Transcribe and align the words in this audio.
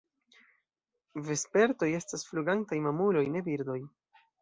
Vespertoj 1.27 1.91
estas 2.01 2.27
flugantaj 2.33 2.83
mamuloj, 2.89 3.27
ne 3.37 3.49
birdoj. 3.53 3.81